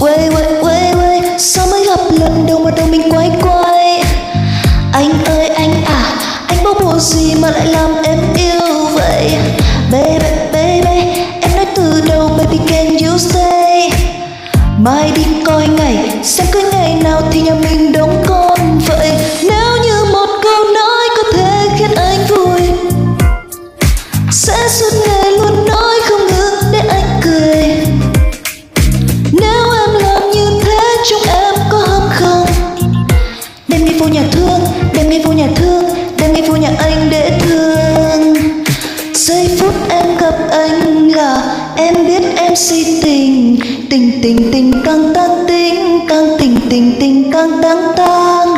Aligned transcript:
Quay 0.00 0.28
quay 0.34 0.54
quay 0.60 0.92
quay 0.94 1.22
Sao 1.38 1.66
mới 1.70 1.84
gặp 1.84 2.00
lần 2.20 2.46
đầu 2.46 2.58
mà 2.58 2.70
đầu 2.70 2.86
mình 2.86 3.12
quay 3.12 3.30
quay? 3.42 4.02
Anh 4.92 5.24
ơi, 5.24 5.48
anh 5.48 5.84
à 5.84 6.16
Anh 6.48 6.64
bốc 6.64 6.76
bộ 6.84 6.98
gì 6.98 7.34
mà 7.34 7.50
lại 7.50 7.66
làm 7.66 7.90
em 8.04 8.18
yêu 8.36 8.86
vậy? 8.94 9.30
Baby 9.92 10.28
baby, 10.52 11.00
Em 11.40 11.56
nói 11.56 11.66
từ 11.76 12.00
đầu, 12.08 12.28
baby, 12.38 12.58
can 12.68 12.86
you 12.86 13.18
stay? 13.18 13.90
Mai 14.78 15.10
đi 15.14 15.24
coi 15.44 15.68
ngày, 15.68 15.96
Xem 16.22 16.46
cứ 16.52 16.70
ngày 16.72 16.94
nào 17.04 17.22
thì 17.30 17.40
nhà 17.40 17.54
mình 17.54 17.79
đêm 35.10 35.18
đem 35.18 35.26
vô 35.26 35.32
nhà 35.32 35.48
thương, 35.56 35.84
đêm 36.18 36.34
đi 36.34 36.42
vô 36.48 36.56
nhà 36.56 36.70
anh 36.78 37.08
để 37.10 37.38
thương. 37.40 38.34
Giây 39.14 39.48
phút 39.58 39.74
em 39.88 40.16
gặp 40.16 40.34
anh 40.50 41.08
là 41.08 41.56
Em 41.76 41.94
biết 42.06 42.22
em 42.36 42.56
si 42.56 43.00
tình. 43.02 43.56
Tình 43.90 44.20
tình 44.22 44.50
tình 44.52 44.72
càng 44.84 45.14
tăng 45.14 45.44
tình, 45.48 46.00
Càng 46.08 46.26
tình 46.38 46.56
tình 46.70 46.92
tình 47.00 47.32
càng 47.32 47.62
tăng 47.62 47.92
tăng 47.96 48.54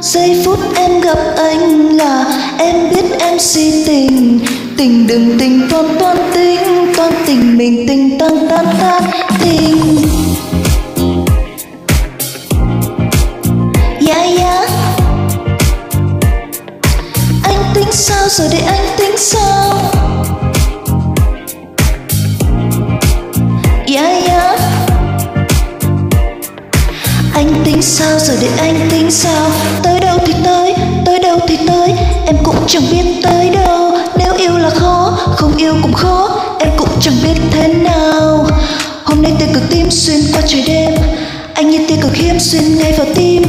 Giây 0.00 0.42
phút 0.44 0.58
em 0.76 1.00
gặp 1.00 1.18
anh 1.36 1.96
là 1.96 2.24
Em 2.58 2.90
biết 2.90 3.04
em 3.18 3.38
si 3.38 3.84
tình. 3.86 4.38
Tình 4.76 5.06
đừng 5.06 5.38
tình 5.38 5.68
toan 5.70 5.98
toan 6.00 6.16
tình 6.34 6.94
Toan 6.96 7.12
tình 7.26 7.58
mình 7.58 7.84
tình 7.88 8.18
tăng 8.18 8.48
tăng 8.48 8.66
tăng 8.80 9.02
tình. 9.42 10.25
Sao 17.96 18.28
rồi 18.28 18.48
để 18.52 18.58
anh 18.58 18.86
tính 18.98 19.14
sao 19.18 19.80
Yeah 23.86 24.24
yeah 24.24 24.60
Anh 27.34 27.62
tính 27.64 27.82
sao 27.82 28.18
rồi 28.18 28.36
để 28.40 28.48
anh 28.58 28.88
tính 28.90 29.10
sao? 29.10 29.50
Tới 29.82 30.00
đâu 30.00 30.18
thì 30.26 30.34
tới, 30.44 30.74
tới 31.06 31.18
đâu 31.18 31.38
thì 31.48 31.58
tới. 31.66 31.92
Em 32.26 32.36
cũng 32.44 32.56
chẳng 32.66 32.82
biết 32.90 33.20
tới 33.22 33.50
đâu. 33.50 33.98
Nếu 34.18 34.34
yêu 34.34 34.58
là 34.58 34.70
khó, 34.70 35.18
không 35.36 35.56
yêu 35.56 35.74
cũng 35.82 35.92
khó. 35.92 36.42
Em 36.60 36.68
cũng 36.76 36.88
chẳng 37.00 37.14
biết 37.22 37.34
thế 37.50 37.68
nào. 37.68 38.46
Hôm 39.04 39.22
nay 39.22 39.32
tia 39.38 39.46
cực 39.54 39.62
tim 39.70 39.90
xuyên 39.90 40.20
qua 40.32 40.42
trời 40.46 40.64
đêm. 40.66 40.94
Anh 41.54 41.70
như 41.70 41.78
tia 41.88 41.96
cực 42.02 42.14
hiếm 42.14 42.40
xuyên 42.40 42.78
ngay 42.78 42.92
vào 42.92 43.06
tim 43.14 43.42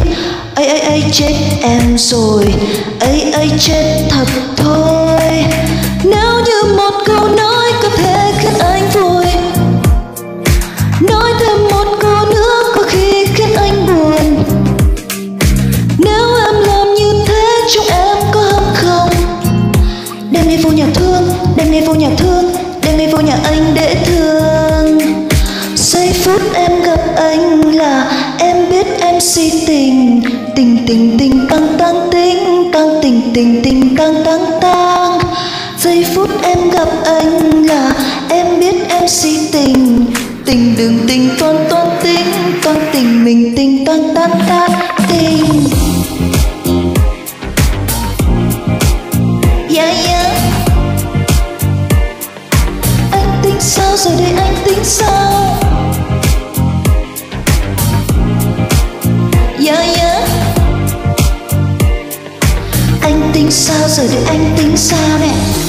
ấy 0.58 0.67
ấy 0.67 0.80
ấy 0.80 1.03
chết 1.11 1.33
em 1.61 1.97
rồi. 1.97 2.53
Ấy 3.00 3.31
ấy 3.31 3.50
chết 3.59 4.08
thật 4.09 4.25
thôi. 4.55 5.44
Nếu 6.03 6.39
như 6.45 6.75
một 6.77 6.91
câu 7.05 7.27
nói 7.27 7.72
có 7.83 7.89
thể 7.97 8.33
khiến 8.39 8.53
anh 8.59 8.89
vui 8.89 9.25
Nói 11.02 11.33
thêm 11.39 11.58
một 11.72 11.97
câu 12.00 12.25
nữa 12.25 12.63
có 12.75 12.83
khi 12.88 13.25
khiến 13.25 13.55
anh 13.55 13.85
buồn. 13.88 14.44
Nếu 15.97 16.35
em 16.45 16.55
làm 16.67 16.94
như 16.95 17.13
thế 17.28 17.61
trong 17.75 17.85
em 17.88 18.17
có 18.31 18.41
hâm 18.41 18.63
không? 18.73 19.09
Đem 20.31 20.50
đi 20.50 20.58
vô 20.58 20.72
nhà 20.72 20.85
thương, 20.94 21.30
đem 21.55 21.72
đi 21.72 21.81
vô 21.81 21.94
nhà 21.94 22.09
thương 22.17 22.52
Đem 22.83 22.97
đi 22.97 23.08
vô 23.08 23.19
nhà 23.19 23.38
anh 23.44 23.72
để 23.75 23.95
thương. 24.06 24.47
Em 29.17 29.22
si 29.22 29.63
tình 29.67 30.22
Tình 30.55 30.78
tình 30.88 31.17
tình 31.19 31.47
tăng 31.50 31.67
tăng 31.78 32.09
tình 32.11 32.72
Tăng 32.73 33.00
tình 33.01 33.22
tình 33.33 33.61
tình 33.63 33.95
tăng 33.95 34.23
tăng 34.25 34.59
tăng 34.61 35.19
Giây 35.79 36.05
phút 36.16 36.29
em 36.44 36.69
gặp 36.69 36.88
anh 37.05 37.63
là 37.66 37.94
Em 38.29 38.59
biết 38.59 38.75
em 38.89 39.07
si 39.07 39.50
tình. 39.51 40.06
Tình 40.45 40.75
đường, 40.77 41.00
tình 41.07 41.29
toan 41.39 41.56
toan 41.69 41.88
tình 42.03 42.27
Toan 42.63 42.77
tình 42.94 43.25
mình, 43.25 43.53
tình 43.57 43.85
tăng 43.85 44.16
tăng 44.16 44.31
tăng 44.50 44.72
tình. 45.09 45.63
Yeah 49.75 49.95
yeah. 50.06 50.27
Anh 53.11 53.39
tính 53.44 53.59
sao 53.59 53.97
rồi 53.97 54.13
đây 54.17 54.33
anh 54.38 54.56
tính 54.66 54.83
sao? 54.83 55.26
Tính 63.47 63.53
sao 63.53 63.90
giờ 63.90 64.03
để 64.12 64.24
anh 64.28 64.56
tính 64.58 64.78
sao 64.78 65.19
nè 65.19 65.66